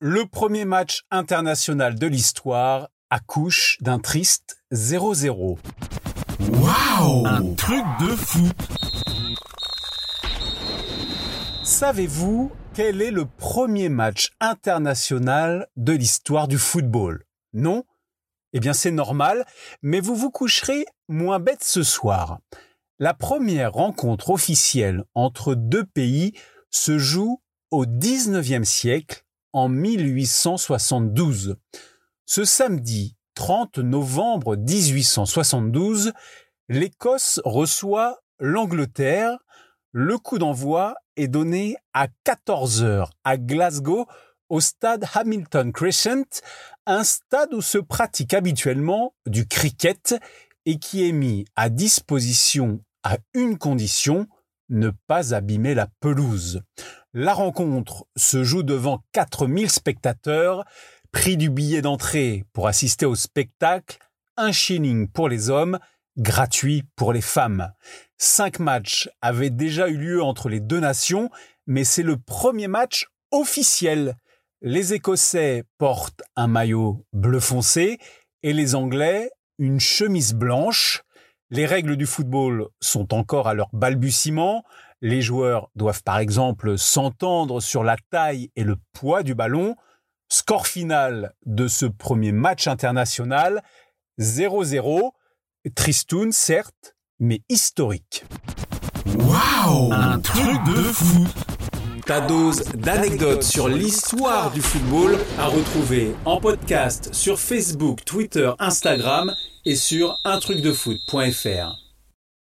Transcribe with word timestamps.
Le 0.00 0.26
premier 0.26 0.66
match 0.66 1.04
international 1.10 1.98
de 1.98 2.06
l'histoire 2.06 2.90
accouche 3.08 3.78
d'un 3.80 3.98
triste 3.98 4.62
0-0. 4.70 5.56
Waouh 6.50 7.26
Un 7.26 7.54
truc 7.54 7.82
de 8.00 8.08
fou 8.08 8.46
Savez-vous 11.64 12.52
quel 12.74 13.00
est 13.00 13.10
le 13.10 13.24
premier 13.24 13.88
match 13.88 14.32
international 14.38 15.66
de 15.76 15.92
l'histoire 15.92 16.46
du 16.46 16.58
football? 16.58 17.24
Non? 17.54 17.84
Eh 18.52 18.60
bien 18.60 18.74
c'est 18.74 18.90
normal, 18.90 19.46
mais 19.80 20.00
vous 20.00 20.14
vous 20.14 20.30
coucherez 20.30 20.84
moins 21.08 21.38
bête 21.38 21.64
ce 21.64 21.82
soir. 21.82 22.40
La 22.98 23.14
première 23.14 23.72
rencontre 23.72 24.28
officielle 24.28 25.04
entre 25.14 25.54
deux 25.54 25.86
pays 25.86 26.34
se 26.70 26.98
joue 26.98 27.40
au 27.70 27.86
19e 27.86 28.64
siècle, 28.64 29.25
en 29.56 29.70
1872. 29.70 31.56
Ce 32.26 32.44
samedi 32.44 33.16
30 33.36 33.78
novembre 33.78 34.54
1872, 34.54 36.12
l'Écosse 36.68 37.40
reçoit 37.42 38.18
l'Angleterre. 38.38 39.38
Le 39.92 40.18
coup 40.18 40.38
d'envoi 40.38 40.94
est 41.16 41.28
donné 41.28 41.76
à 41.94 42.08
14 42.24 42.82
heures 42.82 43.10
à 43.24 43.38
Glasgow 43.38 44.04
au 44.50 44.60
stade 44.60 45.06
Hamilton 45.14 45.72
Crescent, 45.72 46.42
un 46.84 47.02
stade 47.02 47.54
où 47.54 47.62
se 47.62 47.78
pratique 47.78 48.34
habituellement 48.34 49.14
du 49.24 49.48
cricket 49.48 50.16
et 50.66 50.78
qui 50.78 51.08
est 51.08 51.12
mis 51.12 51.46
à 51.56 51.70
disposition 51.70 52.84
à 53.02 53.16
une 53.32 53.56
condition, 53.56 54.26
ne 54.68 54.90
pas 55.06 55.32
abîmer 55.32 55.74
la 55.74 55.88
pelouse. 56.00 56.60
La 57.18 57.32
rencontre 57.32 58.06
se 58.14 58.44
joue 58.44 58.62
devant 58.62 59.02
4000 59.12 59.70
spectateurs, 59.70 60.66
prix 61.12 61.38
du 61.38 61.48
billet 61.48 61.80
d'entrée 61.80 62.44
pour 62.52 62.68
assister 62.68 63.06
au 63.06 63.14
spectacle, 63.14 63.96
un 64.36 64.52
shilling 64.52 65.08
pour 65.08 65.30
les 65.30 65.48
hommes, 65.48 65.78
gratuit 66.18 66.82
pour 66.94 67.14
les 67.14 67.22
femmes. 67.22 67.72
Cinq 68.18 68.58
matchs 68.58 69.08
avaient 69.22 69.48
déjà 69.48 69.88
eu 69.88 69.96
lieu 69.96 70.22
entre 70.22 70.50
les 70.50 70.60
deux 70.60 70.78
nations, 70.78 71.30
mais 71.66 71.84
c'est 71.84 72.02
le 72.02 72.18
premier 72.18 72.68
match 72.68 73.06
officiel. 73.30 74.16
Les 74.60 74.92
Écossais 74.92 75.64
portent 75.78 76.22
un 76.36 76.48
maillot 76.48 77.06
bleu 77.14 77.40
foncé 77.40 77.96
et 78.42 78.52
les 78.52 78.74
Anglais 78.74 79.30
une 79.56 79.80
chemise 79.80 80.34
blanche. 80.34 81.02
Les 81.48 81.64
règles 81.64 81.96
du 81.96 82.04
football 82.04 82.66
sont 82.82 83.14
encore 83.14 83.48
à 83.48 83.54
leur 83.54 83.70
balbutiement. 83.72 84.64
Les 85.02 85.20
joueurs 85.20 85.68
doivent 85.74 86.02
par 86.02 86.18
exemple 86.18 86.78
s'entendre 86.78 87.60
sur 87.60 87.84
la 87.84 87.96
taille 88.10 88.50
et 88.56 88.64
le 88.64 88.76
poids 88.92 89.22
du 89.22 89.34
ballon. 89.34 89.76
Score 90.28 90.66
final 90.66 91.34
de 91.44 91.68
ce 91.68 91.86
premier 91.86 92.32
match 92.32 92.66
international 92.66 93.62
0-0. 94.18 95.10
Tristoun 95.74 96.32
certes, 96.32 96.96
mais 97.18 97.42
historique. 97.48 98.24
Waouh 99.18 99.92
Un 99.92 100.18
truc 100.20 100.64
de 100.64 100.82
fou 100.82 101.26
Ta 102.06 102.20
dose 102.20 102.62
d'anecdotes 102.74 103.42
sur 103.42 103.68
l'histoire 103.68 104.52
du 104.52 104.62
football 104.62 105.18
à 105.38 105.46
retrouver 105.46 106.14
en 106.24 106.40
podcast 106.40 107.12
sur 107.12 107.38
Facebook, 107.38 108.04
Twitter, 108.04 108.52
Instagram 108.60 109.34
et 109.64 109.74
sur 109.74 110.20
untrucdefoot.fr. 110.24 111.85